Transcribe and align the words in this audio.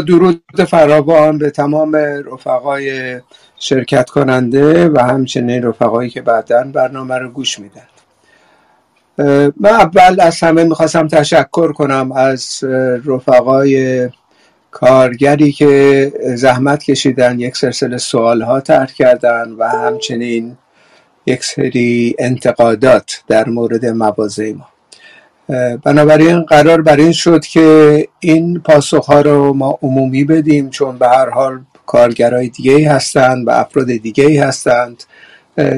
درود 0.00 0.42
فراوان 0.68 1.38
به 1.38 1.50
تمام 1.50 1.96
رفقای 2.32 3.20
شرکت 3.58 4.10
کننده 4.10 4.88
و 4.88 4.98
همچنین 4.98 5.62
رفقایی 5.62 6.10
که 6.10 6.22
بعدا 6.22 6.64
برنامه 6.64 7.18
رو 7.18 7.28
گوش 7.28 7.58
میدن. 7.58 7.82
من 9.60 9.70
اول 9.70 10.20
از 10.20 10.40
همه 10.40 10.64
می‌خواستم 10.64 11.08
تشکر 11.08 11.72
کنم 11.72 12.12
از 12.12 12.64
رفقای 13.06 14.08
کارگری 14.70 15.52
که 15.52 16.12
زحمت 16.34 16.84
کشیدن 16.84 17.40
یک 17.40 17.56
سلسله 17.56 17.98
سوال 17.98 18.42
ها 18.42 18.60
طرح 18.60 18.92
کردن 18.92 19.52
و 19.58 19.68
همچنین 19.68 20.56
یک 21.26 21.44
سری 21.44 22.16
انتقادات 22.18 23.22
در 23.28 23.48
مورد 23.48 23.86
مواضع 23.86 24.52
ما. 24.52 24.71
بنابراین 25.84 26.42
قرار 26.42 26.82
بر 26.82 26.96
این 26.96 27.12
شد 27.12 27.44
که 27.44 28.08
این 28.20 28.60
پاسخ 28.60 29.06
ها 29.06 29.20
رو 29.20 29.52
ما 29.52 29.78
عمومی 29.82 30.24
بدیم 30.24 30.70
چون 30.70 30.98
به 30.98 31.08
هر 31.08 31.30
حال 31.30 31.60
کارگرای 31.86 32.48
دیگه 32.48 32.90
هستند 32.90 33.48
و 33.48 33.50
افراد 33.50 33.86
دیگه 33.86 34.44
هستند. 34.44 35.04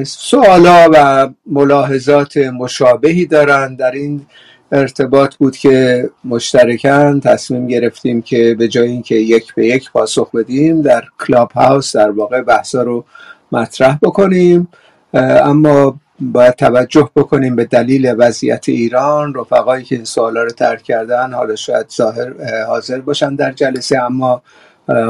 سوالا 0.05 0.89
و 0.93 1.29
ملاحظات 1.45 2.37
مشابهی 2.37 3.25
دارند. 3.25 3.77
در 3.77 3.91
این 3.91 4.25
ارتباط 4.71 5.35
بود 5.35 5.57
که 5.57 6.09
مشترکان 6.25 7.19
تصمیم 7.19 7.67
گرفتیم 7.67 8.21
که 8.21 8.55
به 8.59 8.67
جای 8.67 8.87
اینکه 8.87 9.15
یک 9.15 9.55
به 9.55 9.67
یک 9.67 9.91
پاسخ 9.91 10.35
بدیم 10.35 10.81
در 10.81 11.03
کلاب 11.27 11.51
هاوس 11.51 11.95
در 11.95 12.11
واقع 12.11 12.41
بحثا 12.41 12.83
رو 12.83 13.05
مطرح 13.51 13.97
بکنیم. 14.01 14.67
اما 15.13 15.99
باید 16.19 16.53
توجه 16.53 17.09
بکنیم 17.15 17.55
به 17.55 17.65
دلیل 17.65 18.15
وضعیت 18.17 18.69
ایران. 18.69 19.33
رفقایی 19.33 19.83
که 19.83 20.03
سوالا 20.03 20.43
رو 20.43 20.49
ترک 20.49 20.83
کردن 20.83 21.33
حالا 21.33 21.55
شاید 21.55 21.85
ظاهر 21.97 22.33
حاضر 22.67 23.01
باشن 23.01 23.35
در 23.35 23.51
جلسه 23.51 24.03
اما 24.03 24.41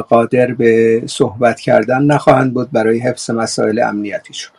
قادر 0.10 0.54
به 0.54 1.04
صحبت 1.06 1.60
کردن 1.60 2.02
نخواهند 2.02 2.54
بود 2.54 2.72
برای 2.72 3.00
حفظ 3.00 3.30
مسائل 3.30 3.80
امنیتیشون. 3.80 4.52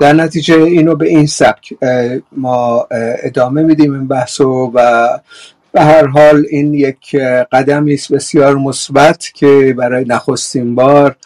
در 0.00 0.12
نتیجه 0.12 0.54
اینو 0.54 0.96
به 0.96 1.08
این 1.08 1.26
سبک 1.26 1.74
ما 2.32 2.86
ادامه 3.22 3.62
میدیم 3.62 3.92
این 3.92 4.08
بحثو 4.08 4.70
و 4.74 5.08
به 5.72 5.80
هر 5.80 6.06
حال 6.06 6.44
این 6.50 6.74
یک 6.74 7.16
قدمی 7.52 7.94
است 7.94 8.12
بسیار 8.12 8.56
مثبت 8.56 9.30
که 9.34 9.74
برای 9.78 10.04
نخستین 10.04 10.74
بار 10.74 11.16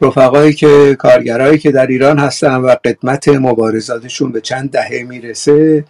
رفقایی 0.00 0.52
که 0.52 0.96
کارگرایی 0.98 1.58
که 1.58 1.70
در 1.70 1.86
ایران 1.86 2.18
هستن 2.18 2.54
و 2.54 2.74
قدمت 2.84 3.28
مبارزاتشون 3.28 4.32
به 4.32 4.40
چند 4.40 4.70
دهه 4.70 5.02
می‌رسه 5.08 5.84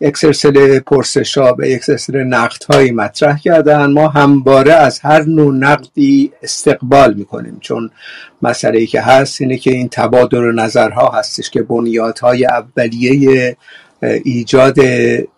یک 0.00 0.16
سلسله 0.16 0.80
پرسش 0.80 1.38
به 1.38 1.70
یک 1.70 1.84
سلسله 1.84 2.24
نقد 2.24 2.74
مطرح 2.94 3.38
کردن. 3.38 3.86
ما 3.86 4.08
همباره 4.08 4.72
از 4.72 5.00
هر 5.00 5.22
نوع 5.22 5.54
نقدی 5.54 6.32
استقبال 6.42 7.14
می‌کنیم. 7.14 7.58
چون 7.60 7.90
مسئله 8.42 8.78
ای 8.78 8.86
که 8.86 9.00
هست 9.00 9.40
اینه 9.40 9.56
که 9.56 9.70
این 9.70 9.88
تبادل 9.88 10.52
نظرها 10.52 11.08
هستش 11.08 11.50
که 11.50 11.62
بنیادهای 11.62 12.46
اولیه 12.46 13.56
ایجاد 14.02 14.76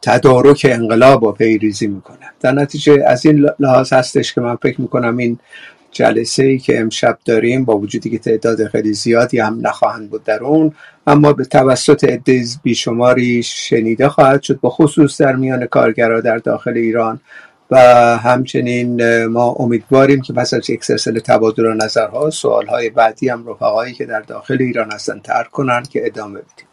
تدارک 0.03 0.67
انقلاب 0.71 1.23
و 1.23 1.33
پیریزی 1.33 1.87
می‌کنه. 1.87 2.27
در 2.41 2.53
نتیجه 2.53 3.05
از 3.07 3.27
این 3.27 3.49
لحاظ 3.59 3.93
هستش 3.93 4.35
که 4.35 4.41
من 4.41 4.57
فکر 4.57 4.81
می‌کنم 4.81 5.17
این 5.17 5.39
جلسه 5.97 6.43
ای 6.43 6.59
که 6.59 6.81
امشب 6.81 7.19
داریم 7.25 7.65
با 7.65 7.79
وجودی 7.79 8.11
که 8.11 8.19
تعداد 8.19 8.69
خیلی 8.69 8.93
زیادی 8.93 9.39
هم 9.39 9.59
نخواهند 9.63 10.11
بود 10.11 10.25
در 10.25 10.45
اون 10.45 10.73
اما 11.07 11.33
به 11.33 11.45
توسط 11.45 12.05
عده 12.05 12.45
بیشماری 12.63 13.43
شنیده 13.43 14.09
خواهد 14.09 14.43
شد 14.43 14.61
به 14.61 14.69
خصوص 14.69 15.21
در 15.21 15.37
میان 15.37 15.67
کارگرها 15.67 16.21
در 16.21 16.39
داخل 16.39 16.77
ایران. 16.77 17.21
و 17.71 17.79
همچنین 18.17 19.25
ما 19.27 19.45
امیدواریم 19.59 20.21
که 20.21 20.33
پس 20.33 20.55
از 20.55 20.71
یک 20.71 20.85
سلسله 20.85 21.21
تبادل 21.21 21.75
نظرها 21.75 22.31
سوالهای 22.31 22.91
بعدی 22.91 23.29
هم 23.29 23.49
رفقایی 23.49 23.95
که 23.95 24.07
در 24.07 24.21
داخل 24.21 24.57
ایران 24.61 24.93
هستن 24.93 25.19
ترک 25.19 25.51
کنن 25.51 25.83
که 25.83 26.07
ادامه 26.07 26.39
بدیم. 26.39 26.67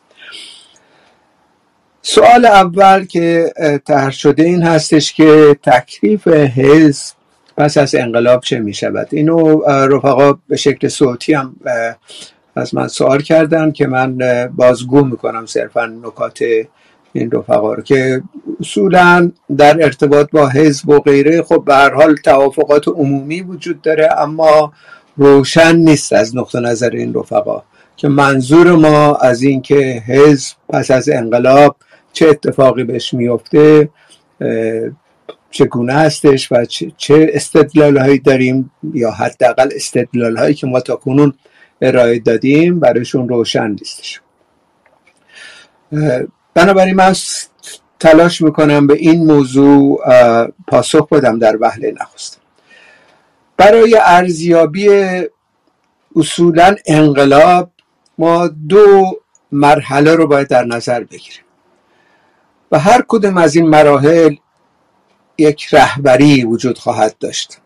سوال 2.02 2.46
اول 2.46 3.06
که 3.06 3.54
طرح 3.86 4.12
شده 4.12 4.44
این 4.44 4.64
هستش 4.64 5.14
که 5.14 5.58
تکلیف 5.64 6.28
حزب 6.28 7.23
پس 7.58 7.78
از 7.78 7.96
انقلاب 7.96 8.42
چه 8.42 8.60
می 8.60 8.74
شود؟ 8.74 9.08
اینو 9.12 9.62
رفقا 9.68 10.34
به 10.48 10.56
شکل 10.56 10.88
صوتی 10.88 11.34
هم 11.34 11.56
از 12.56 12.76
من 12.76 12.88
سوال 12.88 13.22
کردن 13.22 13.72
که 13.72 13.88
من 13.88 14.18
بازگو 14.56 15.04
می‌کنم 15.04 15.46
صرفا 15.46 15.86
نکات 15.86 16.44
این 17.14 17.32
رفقا 17.32 17.74
رو 17.74 17.84
که 17.84 18.22
اصولا 18.60 19.32
در 19.58 19.84
ارتباط 19.84 20.30
با 20.32 20.50
حزب 20.50 20.90
و 20.90 21.00
غیره 21.00 21.42
خب 21.42 21.64
به 21.66 21.76
هر 21.76 21.94
حال 21.94 22.16
توافقات 22.16 22.88
عمومی 22.88 23.42
وجود 23.42 23.82
داره 23.82 24.10
اما 24.18 24.74
روشن 25.18 25.76
نیست 25.76 26.14
از 26.14 26.36
نقطه 26.36 26.60
نظر 26.60 26.90
این 26.90 27.14
رفقا 27.14 27.64
که 27.96 28.08
منظور 28.08 28.72
ما 28.72 29.16
از 29.16 29.42
اینکه 29.42 30.04
حزب 30.08 30.56
پس 30.70 30.92
از 30.92 31.10
انقلاب 31.10 31.76
چه 32.14 32.30
اتفاقی 32.30 32.84
بهش 32.84 33.14
میفته 33.14 33.90
چگونه 35.54 35.94
هستش 35.94 36.52
و 36.52 36.66
چه 36.98 37.30
استدلال 37.34 37.98
هایی 37.98 38.20
داریم 38.20 38.72
یا 38.94 39.12
حداقل 39.12 39.70
استدلال 39.76 40.38
هایی 40.38 40.54
که 40.54 40.68
ما 40.68 40.80
تا 40.80 40.96
کنون 40.96 41.34
ارائه 41.82 42.20
دادیم 42.20 42.80
برایشون 42.80 43.30
روشن 43.30 43.70
نیستش. 43.72 44.22
بنابراین 46.54 46.96
من 46.96 47.16
تلاش 48.00 48.42
می‌کنم 48.42 48.88
به 48.88 48.94
این 48.94 49.26
موضوع 49.26 50.00
پاسخ 50.68 51.10
بدم 51.10 51.40
در 51.40 51.58
وهله 51.62 51.94
نخست 52.02 52.40
برای 53.58 53.98
ارزیابی 54.02 54.90
اصولا 56.16 56.76
انقلاب 56.86 57.72
ما 58.18 58.48
دو 58.48 59.20
مرحله 59.52 60.16
رو 60.16 60.28
باید 60.28 60.48
در 60.48 60.66
نظر 60.66 61.04
بگیریم. 61.04 61.44
و 62.72 62.80
هر 62.80 63.04
کدوم 63.08 63.38
از 63.38 63.56
این 63.56 63.70
مراحل 63.70 64.36
یک 65.38 65.66
رهبری 65.72 66.44
وجود 66.44 66.78
خواهد 66.78 67.16
داشت. 67.20 67.58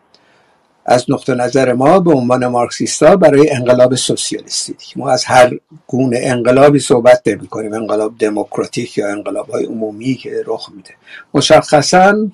از 0.86 1.04
نقطه 1.08 1.34
نظر 1.34 1.72
ما 1.72 2.00
به 2.00 2.12
عنوان 2.12 2.46
مارکسیستا 2.46 3.16
برای 3.16 3.50
انقلاب 3.50 3.94
سوسیالیستی. 3.94 4.74
ما 4.96 5.10
از 5.10 5.24
هر 5.24 5.58
گونه 5.86 6.20
انقلابی 6.22 6.78
صحبت 6.78 7.22
نمی 7.26 7.46
کنیم 7.46 7.72
انقلاب 7.72 8.18
دموکراتیک 8.18 8.98
یا 8.98 9.08
انقلاب 9.08 9.48
های 9.48 9.64
عمومی 9.64 10.14
که 10.14 10.42
رخ 10.46 10.70
میده. 10.76 10.90
مشخصا 11.34 12.28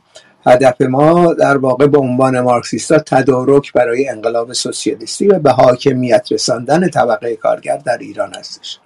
هدف 0.47 0.81
ما 0.81 1.35
در 1.35 1.57
واقع 1.57 1.87
به 1.87 1.99
عنوان 1.99 2.41
مارکسیستا 2.41 2.99
تدارک 2.99 3.73
برای 3.73 4.09
انقلاب 4.09 4.53
سوسیالیستی 4.53 5.27
و 5.27 5.39
به 5.39 5.51
حاکمیت 5.51 6.29
رساندن 6.31 6.89
طبقه 6.89 7.37
کارگر 7.37 7.77
در 7.77 7.99
ایران 7.99 8.35
هستش. 8.35 8.79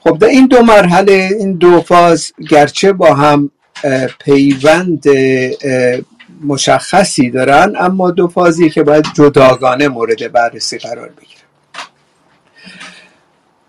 خب 0.00 0.18
در 0.18 0.28
این 0.28 0.46
دو 0.46 0.62
مرحله 0.62 1.30
این 1.38 1.52
دو 1.52 1.80
فاز 1.80 2.32
گرچه 2.50 2.92
با 2.92 3.14
هم 3.14 3.50
پیوند 4.18 5.04
مشخصی 6.44 7.30
دارن 7.30 7.76
اما 7.78 8.10
دو 8.10 8.28
فازی 8.28 8.70
که 8.70 8.82
باید 8.82 9.04
جداگانه 9.14 9.88
مورد 9.88 10.32
بررسی 10.32 10.78
قرار 10.78 11.08
بگیره 11.08 11.40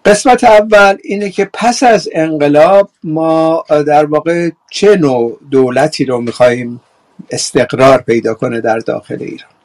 قسمت 0.05 0.43
اول 0.43 0.97
اینه 1.03 1.29
که 1.29 1.49
پس 1.53 1.83
از 1.83 2.09
انقلاب 2.13 2.89
ما 3.03 3.65
در 3.69 4.05
واقع 4.05 4.49
چه 4.71 4.95
نوع 4.95 5.39
دولتی 5.51 6.05
رو 6.05 6.21
میخواییم 6.21 6.81
استقرار 7.29 8.01
پیدا 8.01 8.33
کنه 8.33 8.61
در 8.61 8.77
داخل 8.79 9.17
ایران؟ 9.19 9.60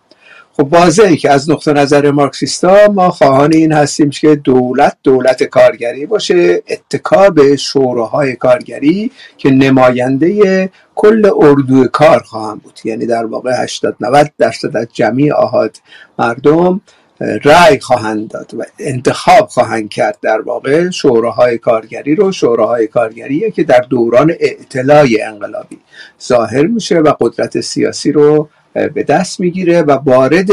خب 0.57 0.73
واضحه 0.73 1.17
که 1.17 1.31
از 1.31 1.51
نقطه 1.51 1.73
نظر 1.73 2.11
مارکسیستا 2.11 2.89
ما 2.93 3.11
خواهان 3.11 3.53
این 3.53 3.73
هستیم 3.73 4.11
که 4.11 4.35
دولت 4.35 4.97
دولت 5.03 5.43
کارگری 5.43 6.07
باشه 6.07 6.63
اتکا 6.69 7.31
به 7.31 7.57
شوراهای 7.57 8.37
کارگری 8.37 9.11
که 9.39 9.51
نماینده 9.51 10.71
کل 10.95 11.31
اردو 11.37 11.89
کار 11.89 12.19
خواهند 12.19 12.63
بود. 12.63 12.81
یعنی 12.85 13.07
در 13.07 13.27
واقع 13.27 13.63
80 13.63 13.97
90 14.01 14.33
درصد 14.39 14.77
از 14.77 14.87
جمعی 14.93 15.31
آهاد 15.31 15.77
مردم 16.19 16.81
رأی 17.21 17.81
خواهند 17.81 18.29
داد 18.29 18.55
و 18.59 18.63
انتخاب 18.79 19.49
خواهند 19.49 19.89
کرد 19.89 20.19
در 20.23 20.41
واقع 20.41 20.91
شوراهای 20.91 21.59
کارگری 21.59 22.15
رو. 22.15 22.33
شوراهای 22.33 22.87
کارگری 22.87 23.51
که 23.51 23.65
در 23.65 23.85
دوران 23.91 24.33
اعتلاع 24.41 25.07
انقلابی 25.21 25.79
ظاهر 26.23 26.67
میشه 26.67 26.99
و 26.99 27.13
قدرت 27.21 27.61
سیاسی 27.61 28.13
رو 28.13 28.49
به 28.95 29.03
دست 29.03 29.41
می‌گیره 29.41 29.83
و 29.83 29.91
وارد 29.91 30.51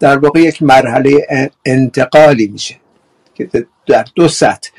در 0.00 0.18
واقع 0.18 0.40
یک 0.40 0.62
مرحله 0.62 1.26
انتقالی 1.64 2.46
میشه 2.46 2.74
که 3.34 3.48
در 3.86 4.04
دو 4.14 4.28
سطح 4.28 4.70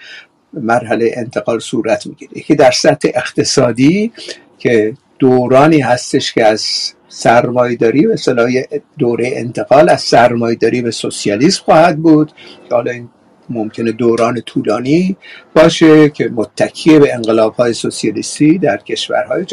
مرحله 0.54 1.12
انتقال 1.16 1.60
صورت 1.60 2.08
می‌گیره. 2.08 2.32
یکی 2.38 2.56
در 2.56 2.72
سطح 2.72 3.10
اقتصادی 3.14 4.12
که 4.60 4.94
دورانی 5.20 5.80
هستش 5.80 6.34
که 6.34 6.46
از 6.46 6.94
سرمایداری 7.10 8.08
به 8.08 8.16
صلاح 8.16 8.52
دوره 9.00 9.32
انتقال 9.36 9.90
از 9.90 10.02
سرمایداری 10.02 10.82
به 10.82 10.92
سوسیالیسم 10.92 11.64
خواهد 11.64 11.98
بود. 11.98 12.32
حالا 12.72 12.92
این 12.92 13.10
ممکنه 13.50 13.92
دوران 13.92 14.42
طولانی 14.42 15.18
باشه 15.56 16.10
که 16.10 16.30
متکی 16.36 17.00
به 17.00 17.14
انقلاب 17.14 17.54
های 17.54 17.74
سوسیالیستی 17.74 18.58
در 18.58 18.78
کشورهای 18.78 19.46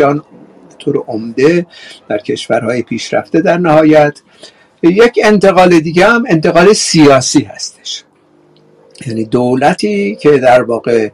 جان 0.70 0.78
طور 0.78 1.04
عمده 1.08 1.66
در 2.08 2.18
کشورهای 2.18 2.82
پیشرفته 2.82 3.40
در 3.40 3.58
نهایت. 3.58 4.18
یک 4.82 5.18
انتقال 5.24 5.80
دیگه 5.80 6.06
هم 6.06 6.24
انتقال 6.28 6.72
سیاسی 6.72 7.42
هستش. 7.42 8.04
یعنی 9.06 9.24
دولتی 9.24 10.16
که 10.16 10.38
در 10.38 10.62
واقع 10.62 11.08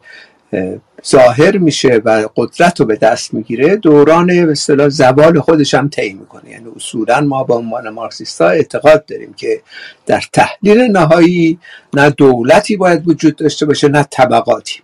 ظاهر 1.07 1.57
میشه 1.59 2.01
و 2.05 2.29
قدرت 2.37 2.81
رو 2.81 2.87
به 2.87 2.97
دست 2.97 3.35
می‌گیره 3.35 3.77
دوران 3.77 4.27
به 4.27 4.53
اصطلاح 4.53 4.89
زوال 4.89 5.41
خودش 5.41 5.75
هم 5.75 5.89
طی 5.89 6.13
می‌کنه. 6.13 6.51
یعنی 6.51 6.67
اصولا 6.77 7.21
ما 7.21 7.45
با 7.45 7.57
عنوان 7.57 7.89
مارکسیستا 7.89 8.49
اعتقاد 8.49 9.07
داریم 9.07 9.33
که 9.33 9.61
در 10.07 10.23
تحلیل 10.33 10.81
نهایی 10.81 11.59
نه 11.95 12.11
دولتی 12.11 12.77
باید 12.77 13.09
وجود 13.09 13.37
داشته 13.37 13.67
باشه 13.67 13.89
نه 13.89 14.07
طبقاتی. 14.11 14.81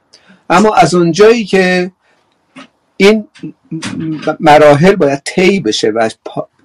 اما 0.51 0.75
از 0.75 0.95
اونجایی 0.95 1.45
که 1.45 1.91
این 2.97 3.29
مراحل 4.41 4.97
باید 4.97 5.23
طی 5.25 5.61
بشه 5.61 5.91
و 5.91 6.09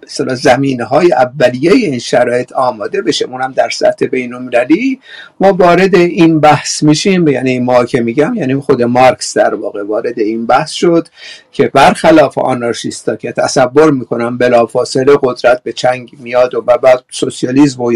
مثلا 0.04 0.36
زمینه 0.36 0.84
های 0.84 1.14
اولیه 1.14 1.72
این 1.72 2.00
شرایط 2.00 2.52
آماده 2.52 3.02
بشه. 3.02 3.26
اونم 3.26 3.52
در 3.52 3.70
سطح 3.70 4.06
بین 4.06 4.34
المللی 4.34 5.00
ما 5.40 5.54
وارد 5.54 5.96
این 5.96 6.40
بحث 6.40 6.84
میشیم. 6.84 7.28
یعنی 7.28 7.60
ما 7.60 7.86
که 7.86 8.02
میگم 8.02 8.34
یعنی 8.34 8.56
خود 8.56 8.82
مارکس 8.82 9.38
در 9.38 9.56
واقع 9.56 9.84
وارد 9.84 10.20
این 10.20 10.46
بحث 10.46 10.72
شد 10.72 11.08
که 11.52 11.68
برخلاف 11.68 12.38
آنارشیستا 12.38 13.16
که 13.16 13.32
تصور 13.32 13.92
می‌کنم 13.92 14.38
بلافاصله 14.38 15.18
قدرت 15.24 15.64
به 15.64 15.74
چنگ 15.74 16.12
میاد 16.20 16.56
و 16.56 16.62
بعد 16.62 17.04
سوسیالیسم 17.12 17.82
و 17.82 17.94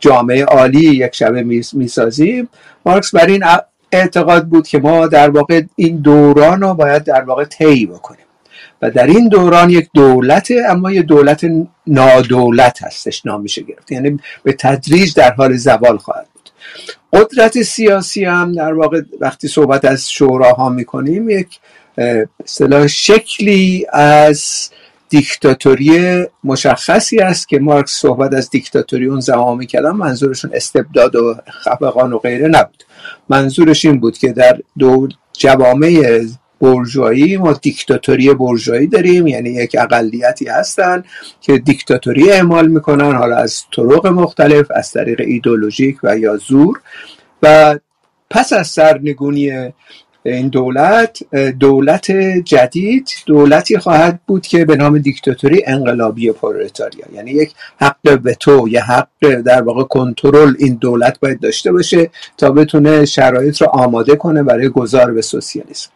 جامعه 0.00 0.44
عالی 0.44 0.80
یک 0.80 1.14
شبه 1.14 1.42
می‌سازیم 1.72 2.48
مارکس 2.86 3.14
بر 3.14 3.26
این 3.26 3.44
اعتقاد 3.92 4.46
بود 4.46 4.68
که 4.68 4.78
ما 4.78 5.06
در 5.06 5.30
واقع 5.30 5.62
این 5.76 5.96
دوران 5.96 6.60
رو 6.60 6.74
باید 6.74 7.04
در 7.04 7.22
واقع 7.22 7.44
طی 7.44 7.86
بکنیم. 7.86 8.24
و 8.82 8.90
در 8.90 9.06
این 9.06 9.28
دوران 9.28 9.70
یک 9.70 9.88
دولت 9.94 10.48
اما 10.68 10.92
یک 10.92 11.06
دولت 11.06 11.46
نادولت 11.86 12.82
هستش 12.82 13.26
نامیشه 13.26 13.62
گرفت. 13.62 13.92
یعنی 13.92 14.20
به 14.42 14.52
تدریج 14.52 15.14
در 15.14 15.32
حال 15.32 15.56
زوال 15.56 15.98
خواهد 15.98 16.26
بود. 16.32 16.50
قدرت 17.12 17.62
سیاسی 17.62 18.24
هم 18.24 18.52
در 18.52 18.72
واقع 18.72 19.02
وقتی 19.20 19.48
صحبت 19.48 19.84
از 19.84 20.10
شوراها 20.10 20.68
می‌کنیم 20.68 21.30
یک 21.30 21.48
اصطلاح 22.44 22.86
شکلی 22.86 23.86
از 23.92 24.70
دیکتاتوری 25.08 26.26
مشخصی 26.44 27.18
است 27.18 27.48
که 27.48 27.58
مارکس 27.58 27.92
صحبت 27.92 28.32
از 28.34 28.50
دیکتاتوری 28.50 29.06
اون 29.06 29.20
زمان 29.20 29.58
می‌کردن 29.58 29.90
منظورشون 29.90 30.50
استبداد 30.54 31.16
و 31.16 31.36
خفقان 31.50 32.12
و 32.12 32.18
غیره 32.18 32.48
نبود. 32.48 32.84
منظورش 33.28 33.84
این 33.84 34.00
بود 34.00 34.18
که 34.18 34.32
در 34.32 34.58
دو 34.78 35.08
جوامع 35.32 36.24
برجوایی 36.60 37.36
ما 37.36 37.52
دیکتاتوری 37.52 38.34
برجوایی 38.34 38.86
داریم 38.86 39.26
یعنی 39.26 39.50
یک 39.50 39.76
اقلیتی 39.78 40.46
هستن 40.46 41.04
که 41.40 41.58
دیکتاتوری 41.58 42.30
اعمال 42.30 42.68
می‌کنن 42.68 43.16
حالا 43.16 43.36
از 43.36 43.62
طرق 43.76 44.06
مختلف 44.06 44.66
از 44.74 44.92
طریق 44.92 45.20
ایدولوژیک 45.20 45.96
و 46.02 46.18
یا 46.18 46.36
زور. 46.36 46.80
و 47.42 47.78
پس 48.30 48.52
از 48.52 48.68
سرنگونی 48.68 49.72
این 50.32 50.48
دولت 50.48 51.18
دولت 51.60 52.10
جدید 52.44 53.08
دولتی 53.26 53.78
خواهد 53.78 54.20
بود 54.26 54.46
که 54.46 54.64
به 54.64 54.76
نام 54.76 54.98
دیکتاتوری 54.98 55.62
انقلابی 55.66 56.32
پرولتاریا. 56.32 57.04
یعنی 57.12 57.30
یک 57.30 57.54
حق 57.80 58.20
وتو 58.24 58.68
یه 58.68 58.82
حق 58.82 59.34
در 59.44 59.62
واقع 59.62 59.82
کنترل 59.82 60.54
این 60.58 60.74
دولت 60.74 61.20
باید 61.20 61.40
داشته 61.40 61.72
باشه 61.72 62.10
تا 62.38 62.50
بتونه 62.50 63.04
شرایط 63.04 63.62
رو 63.62 63.68
آماده 63.68 64.16
کنه 64.16 64.42
برای 64.42 64.68
گذار 64.68 65.12
به 65.12 65.22
سوسیالیسم. 65.22 65.90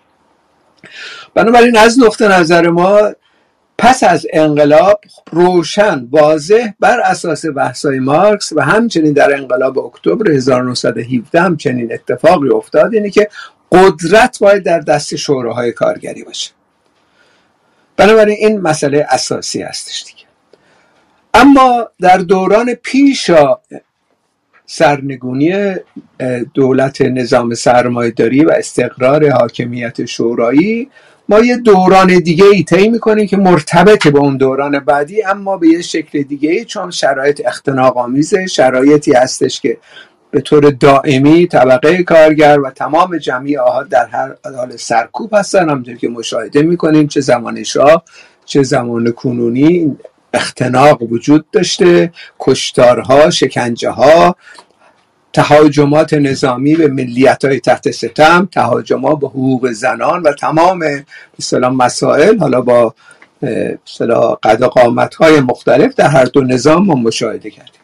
بنابراین 1.35 1.77
از 1.77 2.01
نقطه 2.01 2.29
نظر 2.29 2.69
ما 2.69 3.13
پس 3.79 4.03
از 4.03 4.27
انقلاب 4.33 5.01
روشن 5.31 6.09
واضح 6.11 6.69
بر 6.81 7.01
اساس 7.01 7.45
بحثای 7.47 7.99
مارکس 7.99 8.53
و 8.57 8.63
همچنین 8.63 9.13
در 9.13 9.37
انقلاب 9.37 9.79
اکتبر 9.79 10.31
1917 10.31 11.41
همچنین 11.41 11.93
اتفاقی 11.93 12.49
افتاد. 12.49 12.95
اینه 12.95 13.11
که 13.11 13.29
قدرت 13.73 14.39
باید 14.39 14.63
در 14.63 14.81
دست 14.81 15.17
شوراهای 15.17 15.73
کارگری 15.73 16.23
باشه. 16.25 16.51
بنابراین 17.97 18.37
این 18.41 18.61
مسئله 18.61 19.07
اساسی 19.11 19.63
هستش 19.63 20.05
دیگه. 20.05 20.25
اما 21.35 21.89
در 22.01 22.19
دوران 22.19 22.75
پیشا 22.75 23.59
سرنگونی 24.67 25.75
دولت 26.55 27.03
نظام 27.03 27.55
سرمایهداری 27.55 28.45
و 28.45 28.51
استقرار 28.51 29.31
حاکمیت 29.31 30.05
شورایی 30.05 30.91
ما 31.29 31.41
یه 31.41 31.57
دوران 31.57 32.19
دیگه 32.19 32.45
ای 32.45 32.63
طی 32.63 32.89
می‌کنیم 32.89 33.27
که 33.27 33.37
مرتبط 33.37 34.09
به 34.09 34.19
اون 34.19 34.37
دوران 34.37 34.81
بعدی 34.81 35.23
اما 35.23 35.57
به 35.57 35.69
یه 35.69 35.83
شکل 35.83 36.23
دیگه 36.23 36.51
ای 36.51 36.65
چون 36.65 36.91
شرایط 36.91 37.43
اختناق 37.47 37.97
آمیزه 37.97 38.47
شرایطی 38.47 39.13
هستش 39.13 39.61
که 39.61 39.79
به 40.33 40.41
طور 40.41 40.71
دائمی 40.71 41.47
طبقه 41.47 42.03
کارگر 42.03 42.61
و 42.61 42.71
تمام 42.71 43.19
جمعی 43.19 43.57
آها 43.57 43.83
در 43.83 44.07
هر 44.07 44.35
حال 44.57 44.77
سرکوب 44.77 45.35
هستن. 45.35 45.71
همونطور 45.71 45.97
که 45.97 46.09
مشاهده 46.09 46.63
می‌کنیم 46.63 47.07
چه 47.07 47.21
زمان 47.21 47.63
شاه 47.63 48.05
چه 48.45 48.63
زمان 48.63 49.13
کنونی 49.13 49.97
اختناق 50.35 51.03
وجود 51.03 51.45
داشته. 51.53 52.13
کشتارها 52.39 53.31
شکنجه 53.31 53.91
ها 53.91 54.37
تهاجمات 55.33 56.15
نظامی 56.15 56.75
به 56.75 56.89
ملیت 56.89 57.45
های 57.45 57.61
تحت 57.61 57.91
ستم 57.91 58.49
تهاجمات 58.53 59.21
به 59.21 59.29
حقوق 59.29 59.71
زنان 59.71 60.23
و 60.23 60.33
تمام 60.33 61.05
مسائل 61.61 62.39
حالا 62.39 62.61
با 62.61 62.95
قد 64.43 64.63
قامت 64.63 65.15
های 65.15 65.41
مختلف 65.41 65.95
در 65.95 66.09
هر 66.09 66.25
دو 66.25 66.41
نظام 66.45 66.87
ما 66.87 66.95
مشاهده 66.95 67.51
کردیم. 67.51 67.82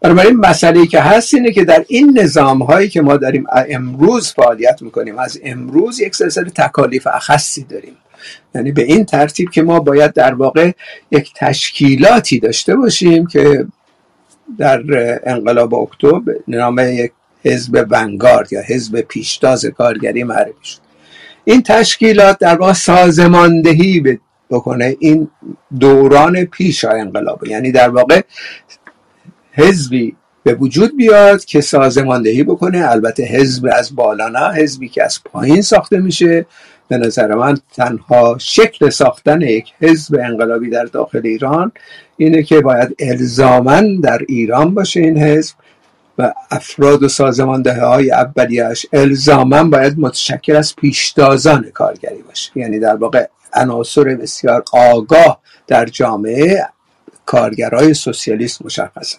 بنابراین 0.00 0.36
مسئله 0.36 0.86
که 0.86 1.00
هست 1.00 1.34
اینه 1.34 1.52
که 1.52 1.64
در 1.64 1.84
این 1.88 2.18
نظام 2.18 2.62
هایی 2.62 2.88
که 2.88 3.02
ما 3.02 3.16
داریم 3.16 3.44
امروز 3.68 4.32
فعالیت 4.32 4.82
می‌کنیم 4.82 5.18
از 5.18 5.40
امروز 5.44 6.00
یک 6.00 6.14
سلسله 6.14 6.50
تکالیف 6.50 7.06
اخصی 7.06 7.64
داریم. 7.64 7.96
یعنی 8.54 8.72
به 8.72 8.82
این 8.82 9.04
ترتیب 9.04 9.50
که 9.50 9.62
ما 9.62 9.80
باید 9.80 10.12
در 10.12 10.34
واقع 10.34 10.72
یک 11.10 11.32
تشکیلاتی 11.36 12.38
داشته 12.38 12.76
باشیم 12.76 13.26
که 13.26 13.66
در 14.58 14.82
انقلاب 15.24 15.74
اکتبر 15.74 16.34
نام 16.48 16.78
یک 16.78 17.12
حزب 17.44 17.86
ونگارد 17.90 18.52
یا 18.52 18.60
حزب 18.60 19.00
پیشتاز 19.00 19.66
کارگری 19.66 20.24
معرفی 20.24 20.52
شد. 20.62 20.78
این 21.44 21.62
تشکیلات 21.62 22.38
در 22.38 22.56
واقع 22.56 22.72
سازماندهی 22.72 24.18
بکنه 24.50 24.96
این 25.00 25.28
دوران 25.80 26.44
پیش 26.44 26.84
انقلاب. 26.84 27.46
یعنی 27.46 27.72
در 27.72 27.88
واقع 27.88 28.20
حزبی 29.52 30.16
به 30.44 30.54
وجود 30.54 30.96
بیاد 30.96 31.44
که 31.44 31.60
سازماندهی 31.60 32.42
بکنه. 32.42 32.90
البته 32.90 33.22
حزب 33.22 33.68
از 33.72 33.96
بالا 33.96 34.28
نه 34.28 34.54
حزبی 34.54 34.88
که 34.88 35.04
از 35.04 35.20
پایین 35.24 35.62
ساخته 35.62 35.98
میشه. 35.98 36.46
به 36.88 36.98
نظر 36.98 37.34
من 37.34 37.58
تنها 37.74 38.36
شکل 38.38 38.90
ساختن 38.90 39.40
یک 39.40 39.72
حزب 39.80 40.18
انقلابی 40.20 40.70
در 40.70 40.84
داخل 40.84 41.20
ایران 41.24 41.72
اینه 42.16 42.42
که 42.42 42.60
باید 42.60 42.96
الزامن 42.98 44.00
در 44.00 44.18
ایران 44.28 44.74
باشه 44.74 45.00
این 45.00 45.18
حزب 45.18 45.54
و 46.18 46.32
افراد 46.50 47.02
و 47.02 47.08
سازمانده 47.08 47.80
های 47.80 48.12
الزامن 48.92 49.70
باید 49.70 49.98
متشکل 49.98 50.56
از 50.56 50.76
پیشتازان 50.76 51.70
کارگری 51.74 52.22
باشه. 52.22 52.50
یعنی 52.54 52.78
در 52.78 52.96
واقع 52.96 53.26
عناصر 53.52 54.04
بسیار 54.04 54.64
آگاه 54.72 55.40
در 55.66 55.86
جامعه 55.86 56.66
کارگرای 57.26 57.94
سوسیالیست 57.94 58.64
مشخصن. 58.64 59.18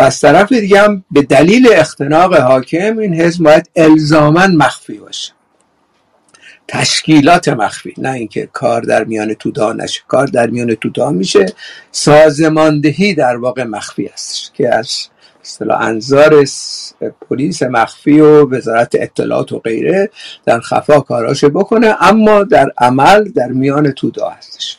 و 0.00 0.02
از 0.02 0.20
طرف 0.20 0.52
دیگه 0.52 0.82
هم 0.82 1.04
به 1.10 1.22
دلیل 1.22 1.68
اختناق 1.72 2.34
حاکم 2.34 2.98
این 2.98 3.14
حزب 3.14 3.44
باید 3.44 3.70
الزامن 3.76 4.56
مخفی 4.56 4.98
باشه. 4.98 5.32
تشکیلات 6.68 7.48
مخفی 7.48 7.94
نه 7.98 8.12
اینکه 8.12 8.48
کار 8.52 8.82
در 8.82 9.04
میان 9.04 9.34
تودا 9.34 9.72
نشه. 9.72 10.00
کار 10.08 10.26
در 10.26 10.50
میان 10.50 10.74
تودا 10.74 11.10
میشه. 11.10 11.46
سازماندهی 11.92 13.14
در 13.14 13.36
واقع 13.36 13.64
مخفی 13.64 14.06
است 14.06 14.54
که 14.54 14.74
از 14.74 14.90
اصطلاح 15.44 15.82
انظار 15.82 16.44
پلیس 17.28 17.62
مخفی 17.62 18.20
و 18.20 18.56
وزارت 18.56 18.94
اطلاعات 18.94 19.52
و 19.52 19.58
غیره 19.58 20.10
در 20.44 20.60
خفا 20.60 21.00
کاراشو 21.00 21.48
بکنه 21.48 21.96
اما 22.00 22.42
در 22.42 22.72
عمل 22.78 23.24
در 23.24 23.48
میان 23.48 23.90
تودا 23.92 24.28
هستش. 24.28 24.78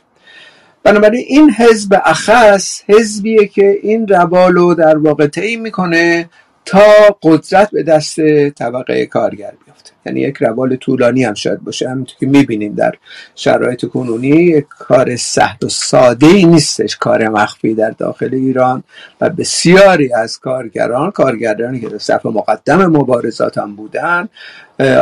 بنابراین 0.83 1.25
این 1.27 1.51
حزب 1.51 2.01
اخص 2.05 2.81
حزبیه 2.87 3.47
که 3.47 3.77
این 3.83 4.07
روالو 4.07 4.73
در 4.73 4.97
واقع 4.97 5.27
طی 5.27 5.55
می‌کنه 5.55 6.29
تا 6.65 7.17
قدرت 7.23 7.71
به 7.71 7.83
دست 7.83 8.49
طبقه 8.49 9.05
کارگر 9.05 9.53
بیفته. 9.65 9.91
یعنی 10.05 10.21
یک 10.21 10.37
روال 10.37 10.75
طولانی 10.75 11.23
هم 11.23 11.33
شاید 11.33 11.59
باشه. 11.59 11.89
همینطور 11.89 12.15
که 12.19 12.25
می‌بینیم 12.25 12.73
در 12.73 12.91
شرایط 13.35 13.85
کنونی 13.85 14.61
کار 14.61 15.15
سهل 15.15 15.57
و 15.65 15.69
ساده 15.69 16.27
ای 16.27 16.45
نیستش 16.45 16.97
کار 16.97 17.29
مخفی 17.29 17.73
در 17.73 17.89
داخل 17.89 18.29
ایران 18.33 18.83
و 19.21 19.29
بسیاری 19.29 20.13
از 20.13 20.39
کارگران 20.39 21.11
کارگرانی 21.11 21.79
که 21.79 21.89
در 21.89 21.97
صف 21.97 22.25
مقدم 22.25 22.85
مبارزات 22.85 23.57
هم 23.57 23.75
بودن 23.75 24.29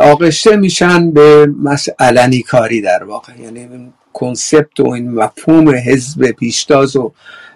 آغشته 0.02 0.56
میشن 0.56 1.12
به 1.12 1.48
علنی 2.00 2.42
کاری 2.42 2.82
در 2.82 3.04
واقع. 3.04 3.34
یعنی 3.44 3.92
کنسپت 4.14 4.80
و 4.80 4.90
این 4.90 5.12
مفهوم 5.12 5.70
حزب 5.70 6.32
پیشتاز 6.32 6.96
و 6.96 7.12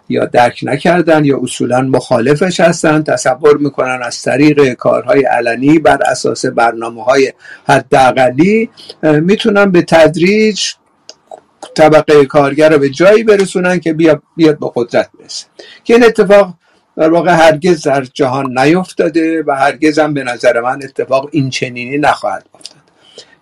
یا 0.09 0.25
درک 0.25 0.59
نکردن 0.63 1.25
یا 1.25 1.39
اصولا 1.43 1.81
مخالفش 1.81 2.59
هستن 2.59 3.03
تصور 3.03 3.57
می‌کنن 3.57 3.99
از 4.03 4.21
طریق 4.21 4.73
کارهای 4.73 5.23
علنی 5.23 5.79
بر 5.79 5.99
اساس 6.05 6.45
برنامه 6.45 7.03
های 7.03 7.33
حداقلی 7.67 8.69
می‌تونن 9.03 9.71
به 9.71 9.81
تدریج 9.81 10.61
طبقه 11.75 12.25
کارگر 12.25 12.69
رو 12.69 12.79
به 12.79 12.89
جایی 12.89 13.23
برسونن 13.23 13.79
که 13.79 13.93
بیاد, 13.93 14.21
بیاد 14.37 14.59
به 14.59 14.71
قدرت 14.75 15.09
برسه. 15.19 15.45
که 15.83 15.93
این 15.93 16.03
اتفاق 16.03 16.53
در 16.97 17.09
واقع 17.09 17.31
هرگز 17.31 17.83
در 17.83 18.03
جهان 18.03 18.59
نیفتاده 18.59 19.43
و 19.47 19.51
هرگز 19.51 19.99
هم 19.99 20.13
به 20.13 20.23
نظر 20.23 20.61
من 20.61 20.79
اتفاق 20.83 21.29
این 21.31 21.49
چنینی 21.49 21.97
نخواهد 21.97 22.45
افتاد. 22.53 22.77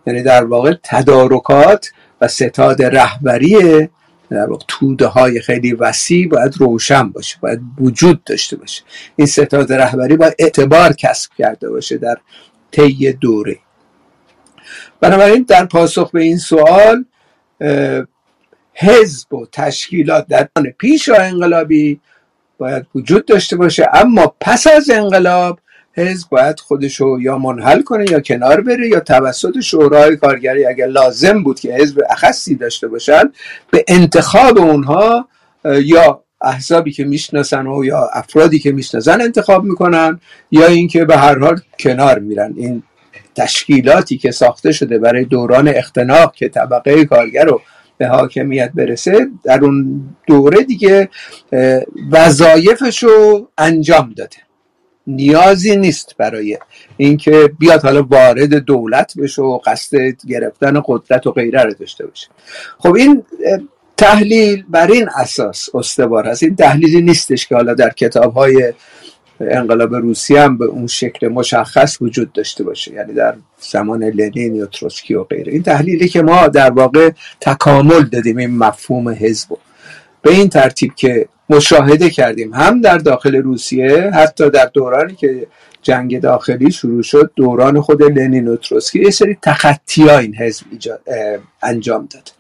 یعنی 0.08 0.24
در 0.24 0.44
واقع 0.44 0.74
تدارکات 0.84 1.92
و 2.22 2.28
ستاد 2.28 2.84
رهبری 2.84 3.90
در 4.30 4.50
واقع 4.50 4.66
توده 4.68 5.08
های 5.08 5.42
خیلی 5.42 5.74
وسیع 5.74 6.28
باید 6.28 6.58
روشن 6.58 7.10
باشه 7.10 7.38
باید 7.42 7.60
وجود 7.80 8.24
داشته 8.24 8.56
باشه. 8.56 8.84
این 9.16 9.28
ستاد 9.28 9.74
رهبری 9.74 10.18
باید 10.18 10.36
اعتبار 10.40 10.94
کسب 10.94 11.32
کرده 11.38 11.70
باشه 11.70 11.98
در 11.98 12.18
طی 12.72 13.14
دوره. 13.14 13.58
بنابراین 15.00 15.46
در 15.48 15.66
پاسخ 15.66 16.12
به 16.12 16.22
این 16.22 16.38
سوال 16.38 17.06
حزب 18.74 19.34
و 19.34 19.46
تشکیلات 19.52 20.28
در 20.28 20.48
پیش 20.78 21.10
انقلابی 21.10 22.00
باید 22.58 22.86
وجود 22.96 23.26
داشته 23.26 23.56
باشه 23.56 23.88
اما 23.94 24.36
پس 24.42 24.68
از 24.68 24.90
انقلاب 24.90 25.60
حزب 25.94 26.30
باید 26.30 26.60
خودشو 26.60 27.18
یا 27.22 27.38
منحل 27.38 27.82
کنه 27.82 28.12
یا 28.12 28.20
کنار 28.20 28.62
بره 28.62 28.88
یا 28.88 29.00
توسط 29.00 29.60
شورای 29.60 30.16
کارگری 30.16 30.66
اگر 30.66 30.88
لازم 30.88 31.44
بود 31.44 31.60
که 31.60 31.74
حزب 31.74 32.02
اخصی 32.10 32.56
داشته 32.56 32.88
باشن 32.88 33.32
به 33.72 33.86
انتخاب 33.88 34.58
اونها 34.58 35.28
یا 35.66 36.24
احزابی 36.42 36.92
که 36.92 37.04
می‌شناسن 37.04 37.68
و 37.68 37.86
یا 37.86 38.10
افرادی 38.14 38.60
که 38.60 38.72
می‌شناسن 38.72 39.22
انتخاب 39.22 39.64
می‌کنن 39.64 40.20
یا 40.52 40.66
اینکه 40.66 41.06
به 41.06 41.18
هر 41.18 41.40
حال 41.40 41.60
کنار 41.80 42.20
میرن. 42.20 42.54
این 42.58 42.84
تشکیلاتی 43.36 44.18
که 44.18 44.32
ساخته 44.32 44.72
شده 44.72 45.00
برای 45.00 45.26
دوران 45.26 45.68
اختناق 45.68 46.34
که 46.34 46.50
طبقه 46.50 47.06
کارگر 47.06 47.46
رو 47.46 47.62
به 47.98 48.08
حاکمیت 48.08 48.72
برسه 48.76 49.28
در 49.44 49.60
اون 49.64 50.04
دوره 50.28 50.64
دیگه 50.64 51.10
وظایفش 52.12 53.04
رو 53.04 53.50
انجام 53.58 54.14
داده. 54.18 54.38
نیازی 55.08 55.76
نیست 55.76 56.16
برای 56.18 56.58
اینکه 56.98 57.52
بیاد 57.60 57.82
حالا 57.82 58.04
وارد 58.04 58.54
دولت 58.54 59.14
بشه 59.18 59.42
و 59.42 59.58
قصد 59.58 59.98
گرفتن 60.28 60.82
قدرت 60.86 61.28
و 61.28 61.32
غیره 61.32 61.64
رو 61.64 61.74
داشته 61.74 62.06
باشه. 62.06 62.28
خب 62.78 62.96
این 62.96 63.24
تحلیل 63.98 64.64
بر 64.70 64.92
این 64.92 65.10
اساس 65.16 65.70
استوار 65.74 66.28
هست 66.28 66.44
این 66.44 66.56
تحلیلی 66.56 67.02
نیستش 67.02 67.48
که 67.48 67.56
حالا 67.56 67.74
در 67.74 67.90
کتاب 67.90 68.34
های 68.34 68.74
انقلاب 69.40 69.96
روسیه 69.96 70.42
هم 70.42 70.58
به 70.58 70.66
اون 70.66 70.88
شکل 70.88 71.28
مشخص 71.28 72.02
وجود 72.02 72.34
داشته 72.34 72.64
باشه 72.64 72.94
یعنی 72.94 73.14
در 73.14 73.36
زمان 73.60 74.04
لنین 74.04 74.56
یا 74.56 74.66
تروسکی 74.66 75.14
و 75.14 75.24
غیره. 75.24 75.54
این 75.54 75.64
تحلیلی 75.64 76.10
که 76.10 76.22
ما 76.22 76.48
در 76.48 76.72
واقع 76.72 77.12
تکامل 77.42 78.04
دادیم 78.04 78.38
این 78.38 78.58
مفهوم 78.58 79.10
حزب 79.10 79.50
به 80.22 80.32
این 80.32 80.50
ترتیب 80.50 80.96
که 80.96 81.28
مشاهده 81.52 82.10
کردیم. 82.10 82.54
هم 82.54 82.82
در 82.82 82.98
داخل 82.98 83.36
روسیه 83.36 84.12
حتی 84.14 84.50
در 84.50 84.70
دورانی 84.74 85.16
که 85.16 85.48
جنگ 85.82 86.22
داخلی 86.22 86.72
شروع 86.72 87.04
شد 87.04 87.32
دوران 87.36 87.82
خود 87.82 88.04
لنین 88.04 88.48
و 88.48 88.56
تروسکی 88.56 89.00
یه 89.00 89.10
سری 89.10 89.38
تخطی 89.42 90.04
ها 90.04 90.18
این 90.18 90.36
حزب 90.36 90.66
انجام 91.64 92.08
داد. 92.14 92.32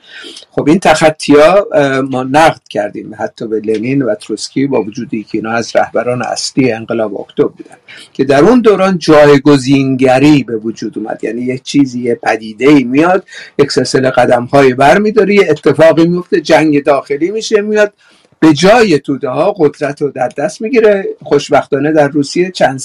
خب 0.51 0.67
این 0.67 0.79
تخطی 0.79 1.35
ها 1.35 1.67
ما 2.01 2.23
نقد 2.23 2.61
کردیم 2.69 3.15
حتی 3.19 3.47
به 3.47 3.59
لنین 3.59 4.01
و 4.01 4.15
تروسکی 4.15 4.67
با 4.67 4.81
وجودی 4.81 5.23
که 5.23 5.37
اینا 5.37 5.51
از 5.51 5.75
رهبران 5.75 6.21
اصلی 6.21 6.71
انقلاب 6.71 7.21
اکتبر 7.21 7.47
بودن 7.47 7.75
که 8.13 8.23
در 8.23 8.43
اون 8.43 8.61
دوران 8.61 8.97
جایگزینگری 8.97 10.43
به 10.43 10.57
وجود 10.57 10.97
اومد. 10.97 11.23
یعنی 11.23 11.41
یک 11.41 11.63
چیزی 11.63 12.01
یه 12.01 12.15
پدیده 12.15 12.69
ای 12.69 12.83
میاد 12.83 13.23
یک 13.59 13.71
سلسله 13.71 14.09
قدم 14.09 14.45
های 14.45 14.73
بر 14.73 14.97
میداره 14.97 15.33
یه 15.33 15.47
اتفاقی 15.49 16.07
میفته 16.07 16.41
جنگ 16.41 16.83
داخلی 16.83 17.31
میشه 17.31 17.61
میاد 17.61 17.93
به 18.41 18.53
جای 18.53 19.00
توده 19.00 19.29
ها 19.29 19.51
قدرت 19.51 20.01
رو 20.01 20.12
در 20.12 20.27
دست 20.27 20.62
می‌گیره. 20.62 21.05
خوشبختانه 21.24 21.91
در 21.91 22.07
روسیه 22.07 22.51
چند 22.51 22.81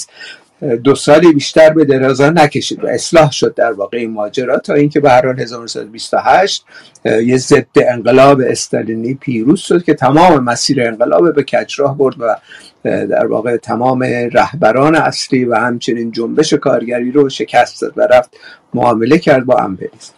دو 0.83 0.95
سالی 0.95 1.33
بیشتر 1.33 1.69
به 1.69 1.85
درازا 1.85 2.29
نکشید 2.29 2.83
و 2.83 2.87
اصلاح 2.87 3.31
شد 3.31 3.53
در 3.53 3.71
واقع 3.71 3.97
این 3.97 4.11
ماجرا 4.11 4.57
تا 4.57 4.73
اینکه 4.73 4.99
به 4.99 5.09
هر 5.09 5.39
1928 5.41 6.65
یه 7.05 7.37
ضد 7.37 7.67
انقلاب 7.75 8.41
استالینی 8.41 9.13
پیروز 9.13 9.59
شد 9.59 9.83
که 9.83 9.93
تمام 9.93 10.43
مسیر 10.43 10.81
انقلاب 10.81 11.35
به 11.35 11.43
کجراه 11.43 11.97
برد 11.97 12.15
و 12.19 12.35
در 12.83 13.25
واقع 13.25 13.57
تمام 13.57 14.03
رهبران 14.33 14.95
اصلی 14.95 15.45
و 15.45 15.55
همچنین 15.55 16.11
جنبش 16.11 16.53
کارگری 16.53 17.11
رو 17.11 17.29
شکست 17.29 17.81
داد 17.81 17.93
و 17.97 18.01
رفت 18.01 18.29
معامله 18.73 19.17
کرد 19.17 19.45
با 19.45 19.57
امپریالیسم 19.57 20.13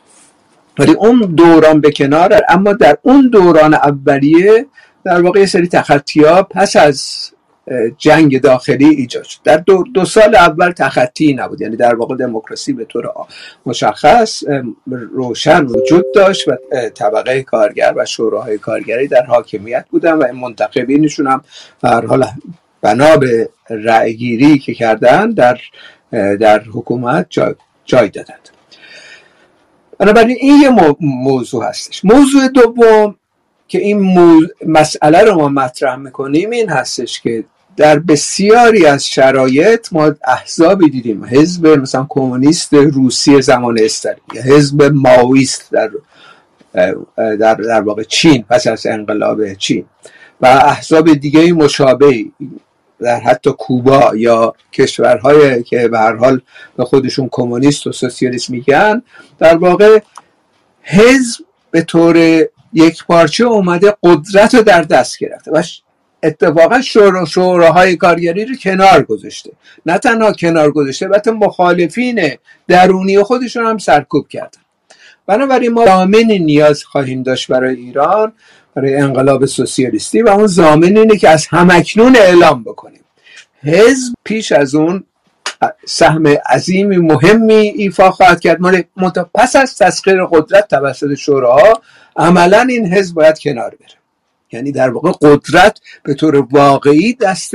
ولی 0.79 0.93
اون 0.93 1.19
دوران 1.19 1.81
به 1.81 1.91
کنار 1.91 2.41
اما 2.49 2.73
در 2.73 2.97
اون 3.01 3.29
دوران 3.29 3.73
اولیه 3.73 4.65
در 5.03 5.21
واقع 5.21 5.39
یه 5.39 5.45
سری 5.45 5.67
تخطی 5.67 6.23
ها 6.23 6.43
پس 6.43 6.75
از 6.75 7.29
جنگ 7.97 8.41
داخلی 8.41 8.85
ایجاد 8.85 9.23
شد. 9.23 9.39
در 9.43 9.57
دو, 9.57 9.83
دو 9.93 10.05
سال 10.05 10.35
اول 10.35 10.71
تخطی 10.71 11.33
نبود. 11.33 11.61
یعنی 11.61 11.75
در 11.75 11.95
واقع 11.95 12.15
دموکراسی 12.15 12.73
به 12.73 12.85
طور 12.85 13.09
مشخص 13.65 14.43
روشن 14.87 15.65
وجود 15.65 16.05
داشت 16.15 16.47
و 16.47 16.51
طبقه 16.95 17.43
کارگر 17.43 17.93
و 17.97 18.05
شوراهای 18.05 18.57
کارگری 18.57 19.07
در 19.07 19.25
حاکمیت 19.25 19.85
بودن 19.91 20.13
و 20.13 20.33
منتخبینشون 20.33 21.27
هم 21.27 21.43
هر 21.83 22.05
حال 22.05 22.25
بنا 22.81 23.17
به 23.17 23.49
رأیگیری 23.69 24.59
که 24.59 24.73
کردن 24.73 25.31
در 25.31 25.59
در 26.39 26.59
حکومت 26.59 27.25
جای, 27.29 27.55
جای 27.85 28.09
دادند. 28.09 28.49
بنابراین 29.99 30.37
این 30.39 30.61
یه 30.61 30.69
موضوع 30.99 31.65
هستش. 31.65 32.05
موضوع 32.05 32.47
دوم 32.47 33.15
که 33.69 33.79
این 33.79 34.49
مسئله 34.65 35.23
رو 35.23 35.35
ما 35.35 35.49
مطرح 35.49 35.95
می‌کنیم 35.95 36.49
این 36.49 36.69
هستش 36.69 37.21
که 37.21 37.43
در 37.77 37.99
بسیاری 37.99 38.85
از 38.85 39.05
شرایط 39.05 39.87
ما 39.91 40.11
احزابی 40.27 40.89
دیدیم. 40.89 41.25
حزب 41.25 41.67
مثلا 41.67 42.05
کمونیست 42.09 42.73
روسیه 42.73 43.41
زمان 43.41 43.79
استالین 43.79 44.19
حزب 44.45 44.83
ماویست 44.83 45.71
در 45.71 45.89
در, 47.15 47.55
در 47.55 47.81
واقع 47.81 48.03
چین 48.03 48.45
پس 48.49 48.67
از 48.67 48.85
انقلاب 48.85 49.53
چین. 49.53 49.85
و 50.41 50.45
احزاب 50.45 51.13
دیگه 51.13 51.53
مشابه 51.53 52.25
در 52.99 53.19
حتی 53.19 53.51
کوبا 53.51 54.11
یا 54.15 54.53
کشورهای 54.73 55.63
که 55.63 55.87
به 55.87 55.99
هر 55.99 56.15
حال 56.15 56.41
به 56.77 56.85
خودشون 56.85 57.29
کمونیست 57.31 57.87
و 57.87 57.91
سوسیالیست 57.91 58.49
میگن 58.49 59.01
در 59.39 59.57
واقع 59.57 59.99
حزب 60.81 61.45
به 61.71 61.81
طور 61.81 62.45
یک 62.73 63.05
پارچه 63.05 63.43
اومده 63.43 63.97
قدرت 64.03 64.55
رو 64.55 64.61
در 64.61 64.81
دست 64.81 65.19
گرفته. 65.19 65.51
و 65.51 65.63
اتفاقا 66.23 66.81
شورا 66.81 67.25
شوراهای 67.25 67.95
کارگری 67.95 68.45
رو 68.45 68.55
کنار 68.55 69.03
گذاشته. 69.03 69.51
نه 69.85 69.97
تنها 69.97 70.31
کنار 70.31 70.71
گذاشته 70.71 71.07
بلکه 71.07 71.31
مخالفین 71.31 72.37
درونی 72.67 73.23
خودشون 73.23 73.65
هم 73.65 73.77
سرکوب 73.77 74.27
کردن. 74.27 74.61
بنابراین 75.27 75.71
ما 75.71 75.85
زامن 75.85 76.31
نیاز 76.31 76.83
خواهیم 76.83 77.23
داشت 77.23 77.47
برای 77.47 77.75
ایران 77.75 78.33
برای 78.75 78.95
انقلاب 78.95 79.45
سوسیالیستی 79.45 80.21
و 80.21 80.29
اون 80.29 80.47
زامن 80.47 80.97
اینه 80.97 81.17
که 81.17 81.29
از 81.29 81.47
همکنون 81.47 82.15
اعلام 82.15 82.63
بکنیم. 82.63 83.03
حزب 83.63 84.13
پیش 84.23 84.51
از 84.51 84.75
اون 84.75 85.03
سهم 85.85 86.27
عظیمی 86.27 86.97
مهمی 86.97 87.53
ایفا 87.53 88.11
خواهد 88.11 88.39
کرد. 88.39 88.59
پس 89.35 89.55
از 89.55 89.77
تسخیر 89.77 90.25
قدرت 90.25 90.67
توسط 90.67 91.13
شوراها 91.13 91.81
عملا 92.15 92.61
این 92.69 92.93
حزب 92.93 93.15
باید 93.15 93.39
کنار 93.39 93.69
بره. 93.69 93.99
یعنی 94.51 94.71
در 94.71 94.89
واقع 94.89 95.11
قدرت 95.21 95.79
به 96.03 96.13
طور 96.13 96.47
واقعی 96.51 97.13
دست 97.13 97.51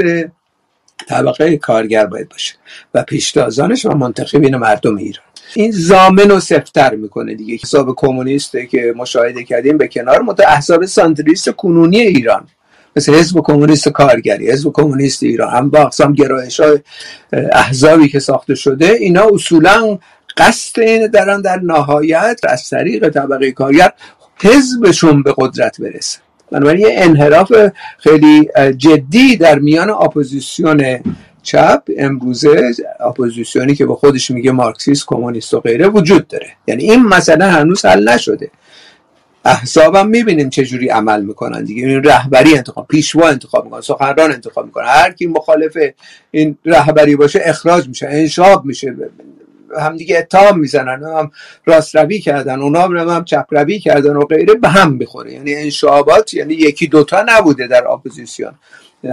طبقه 1.09 1.57
کارگر 1.57 2.07
باید 2.07 2.29
باشه 2.29 2.55
و 2.95 3.03
پیشتازانش 3.03 3.87
و 3.87 3.91
منتخبین 3.91 4.57
مردم 4.57 4.97
ایران. 4.97 5.25
این 5.55 5.71
زامن 5.71 6.31
رو 6.31 6.41
سفتر 6.41 6.95
می‌کنه 6.95 7.35
دیگه. 7.35 7.59
حساب 7.63 7.95
کمونیسته 7.97 8.67
که 8.67 8.95
مشاهده 8.97 9.45
کردیم 9.45 9.79
به 9.79 9.89
کنار 9.89 10.23
مت 10.23 10.41
احزاب 10.41 10.85
سانتریست 10.87 11.51
کنونی 11.51 12.01
ایران. 12.01 12.49
مثل 12.97 13.15
حزب 13.15 13.41
کمونیست 13.41 13.89
کارگری 13.89 14.51
حزب 14.51 14.73
کمونیست 14.73 15.23
ایران 15.23 15.51
هم 15.55 15.71
با 15.71 15.79
اقسام 15.79 16.13
گرایش 16.13 16.61
های 16.61 16.79
احزابی 17.33 18.09
که 18.09 18.21
ساخته 18.21 18.55
شده 18.55 18.87
اینا 18.87 19.23
اصولا 19.33 19.99
قصد 20.37 20.81
این 20.81 21.07
دران 21.07 21.41
در 21.41 21.61
نهایت 21.61 22.41
از 22.49 22.69
طریق 22.69 23.09
طبقه 23.09 23.53
کارگر 23.53 23.93
حزبشون 24.43 25.23
به 25.23 25.35
قدرت 25.39 25.81
برسه. 25.81 26.19
بنابراین 26.51 26.81
یه 26.81 26.95
انحراف 26.97 27.53
خیلی 27.99 28.49
جدی 28.77 29.37
در 29.37 29.59
میان 29.59 29.91
اپوزیسیون 29.91 31.01
چپ 31.43 31.83
امروزه 31.99 32.73
اپوزیسیونی 33.01 33.75
که 33.75 33.87
به 33.87 33.95
خودش 33.95 34.31
میگه 34.31 34.53
مارکسیست 34.53 35.07
کمونیست 35.07 35.55
و 35.55 35.61
غیره 35.61 35.89
وجود 35.89 36.29
داره. 36.29 36.47
یعنی 36.67 36.83
این 36.83 37.03
مسئله 37.03 37.45
هنوز 37.45 37.85
حل 37.85 38.09
نشده. 38.09 38.51
احزاب 39.45 39.95
هم 39.95 40.09
می‌بینیم 40.09 40.51
چجوری 40.51 40.89
عمل 40.89 41.25
می‌کنن 41.25 41.65
دیگه. 41.65 41.87
این 41.87 42.03
رهبری 42.03 42.57
انتخاب 42.57 42.87
پیشوا 42.87 43.29
انتخاب 43.29 43.65
می‌کنن 43.65 43.81
سخنران 43.81 44.33
انتخاب 44.33 44.65
می‌کنن. 44.67 44.85
هر 44.87 45.13
کی 45.13 45.27
مخالف 45.27 45.77
این 46.31 46.59
رهبری 46.65 47.17
باشه 47.17 47.41
اخراج 47.45 47.89
میشه 47.89 48.07
انشعاب 48.11 48.65
میشه. 48.65 48.95
هم 49.81 49.97
دیگه 49.97 50.19
اتهام 50.19 50.59
می‌زنن. 50.59 51.03
هم 51.03 51.31
راست 51.65 51.97
روی 51.97 52.19
کردن 52.19 52.61
اونا 52.61 52.83
هم 52.83 53.25
چپ 53.25 53.47
روی 53.51 53.79
کردن 53.79 54.17
و 54.17 54.25
غیره 54.25 54.55
به 54.55 54.69
هم 54.69 54.93
می‌خوره. 54.93 55.33
یعنی 55.33 55.55
انشعابات 55.55 56.35
یعنی 56.35 56.55
یکی 56.55 56.87
دوتا 56.87 57.25
نبوده 57.29 57.67
در 57.67 57.89
اپوزیسیون. 57.89 58.53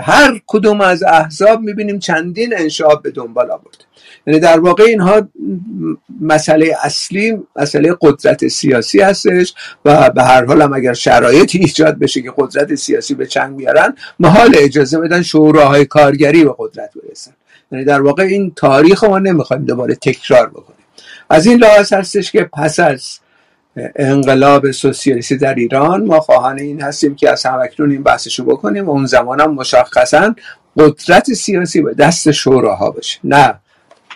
هر 0.02 0.42
کدوم 0.48 0.82
از 0.82 1.04
احزاب 1.04 1.62
می‌بینیم 1.62 2.00
چندین 2.00 2.54
انشعاب 2.58 3.04
به 3.04 3.12
دنبال 3.12 3.52
آورده. 3.52 3.86
یعنی 4.28 4.40
در 4.40 4.60
واقع 4.60 4.84
اینها 4.84 5.30
مسئله 6.22 6.76
اصلی 6.84 7.38
مسئله 7.56 7.96
قدرت 8.02 8.48
سیاسی 8.48 9.02
هستش 9.02 9.54
و 9.86 10.10
به 10.10 10.24
هر 10.24 10.46
حال 10.46 10.62
هم 10.62 10.74
اگر 10.74 10.94
شرایطی 10.94 11.58
ایجاد 11.60 12.00
بشه 12.00 12.22
که 12.22 12.34
قدرت 12.38 12.76
سیاسی 12.76 13.14
به 13.16 13.26
چنگ 13.26 13.58
بیارن 13.58 13.96
محاله 14.20 14.56
اجازه 14.58 15.00
بدن 15.00 15.22
شوراهای 15.22 15.86
کارگری 15.86 16.44
به 16.44 16.56
قدرت 16.58 16.90
برسن. 17.04 17.32
یعنی 17.72 17.86
در 17.86 18.02
واقع 18.02 18.24
این 18.24 18.54
تاریخ 18.56 19.04
ما 19.04 19.20
نمی‌خوایم 19.20 19.66
دوباره 19.66 19.96
تکرار 19.96 20.50
بکنیم. 20.50 20.86
از 21.30 21.46
این 21.46 21.58
لحاظ 21.58 21.94
هستش 21.94 22.32
که 22.32 22.44
پس 22.44 22.80
از 22.80 23.20
انقلاب 23.96 24.72
سوسیالیستی 24.72 25.38
در 25.38 25.56
ایران 25.56 26.06
ما 26.06 26.20
خواهان 26.20 26.60
این 26.60 26.82
هستیم 26.82 27.16
که 27.16 27.30
از 27.30 27.46
همکنون 27.46 27.92
این 27.92 28.04
بحثشو 28.04 28.46
بکنیم 28.46 28.86
و 28.86 28.90
اون 28.90 29.06
زمان 29.06 29.42
هم 29.42 29.54
مشخصا 29.54 30.36
قدرت 30.78 31.34
سیاسی 31.34 31.82
به 31.82 31.94
دست 31.94 32.32
شوراها 32.32 32.92
باشه. 32.92 33.20
نه 33.24 33.60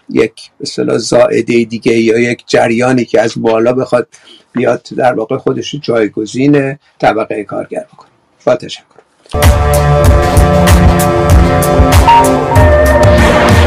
یک 0.09 0.33
به 0.59 0.97
زائده 0.97 1.63
دیگه 1.63 1.93
یا 1.93 2.19
یک 2.19 2.43
جریانی 2.47 3.05
که 3.05 3.21
از 3.21 3.33
بالا 3.37 3.73
بخواد 3.73 4.07
بیاد 4.53 4.87
در 4.97 5.13
واقع 5.13 5.37
خودش 5.37 5.75
جایگزین 5.75 6.79
طبقه 6.99 7.43
کارگر 7.43 7.85
بکنه. 7.93 8.09
با 8.45 8.55
تشکر. 8.55 8.94
Thank 9.31 9.45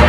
you. 0.03 0.08